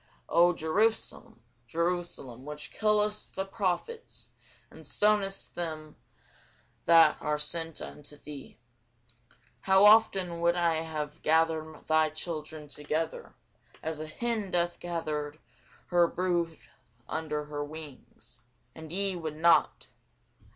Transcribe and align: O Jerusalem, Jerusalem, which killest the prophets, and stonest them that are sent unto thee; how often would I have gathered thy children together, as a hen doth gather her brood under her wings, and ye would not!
O 0.29 0.51
Jerusalem, 0.51 1.41
Jerusalem, 1.67 2.43
which 2.43 2.71
killest 2.71 3.35
the 3.35 3.45
prophets, 3.45 4.29
and 4.71 4.83
stonest 4.83 5.53
them 5.53 5.95
that 6.85 7.21
are 7.21 7.37
sent 7.37 7.83
unto 7.83 8.17
thee; 8.17 8.57
how 9.59 9.85
often 9.85 10.41
would 10.41 10.55
I 10.55 10.77
have 10.77 11.21
gathered 11.21 11.85
thy 11.85 12.09
children 12.09 12.67
together, 12.67 13.35
as 13.83 13.99
a 13.99 14.07
hen 14.07 14.49
doth 14.49 14.79
gather 14.79 15.35
her 15.89 16.07
brood 16.07 16.57
under 17.07 17.43
her 17.45 17.63
wings, 17.63 18.39
and 18.73 18.91
ye 18.91 19.15
would 19.15 19.37
not! 19.37 19.85